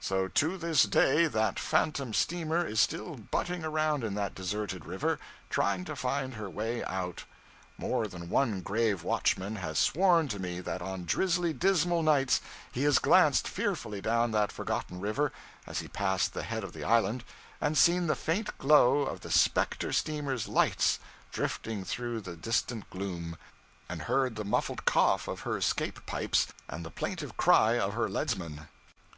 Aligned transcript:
So 0.00 0.28
to 0.28 0.58
this 0.58 0.82
day 0.82 1.26
that 1.28 1.58
phantom 1.58 2.12
steamer 2.12 2.62
is 2.66 2.78
still 2.78 3.14
butting 3.16 3.64
around 3.64 4.04
in 4.04 4.12
that 4.16 4.34
deserted 4.34 4.84
river, 4.84 5.18
trying 5.48 5.86
to 5.86 5.96
find 5.96 6.34
her 6.34 6.50
way 6.50 6.84
out. 6.84 7.24
More 7.78 8.06
than 8.06 8.28
one 8.28 8.60
grave 8.60 9.02
watchman 9.02 9.56
has 9.56 9.78
sworn 9.78 10.28
to 10.28 10.38
me 10.38 10.60
that 10.60 10.82
on 10.82 11.06
drizzly, 11.06 11.54
dismal 11.54 12.02
nights, 12.02 12.42
he 12.70 12.82
has 12.82 12.98
glanced 12.98 13.48
fearfully 13.48 14.02
down 14.02 14.30
that 14.32 14.52
forgotten 14.52 15.00
river 15.00 15.32
as 15.66 15.78
he 15.78 15.88
passed 15.88 16.34
the 16.34 16.42
head 16.42 16.64
of 16.64 16.74
the 16.74 16.84
island, 16.84 17.24
and 17.58 17.78
seen 17.78 18.08
the 18.08 18.14
faint 18.14 18.58
glow 18.58 18.98
of 18.98 19.20
the 19.22 19.30
specter 19.30 19.90
steamer's 19.90 20.48
lights 20.48 20.98
drifting 21.30 21.82
through 21.82 22.20
the 22.20 22.36
distant 22.36 22.90
gloom, 22.90 23.38
and 23.88 24.02
heard 24.02 24.36
the 24.36 24.44
muffled 24.44 24.84
cough 24.84 25.26
of 25.26 25.40
her 25.48 25.58
'scape 25.62 26.04
pipes 26.04 26.48
and 26.68 26.84
the 26.84 26.90
plaintive 26.90 27.38
cry 27.38 27.78
of 27.78 27.94
her 27.94 28.06
leadsmen. 28.06 28.68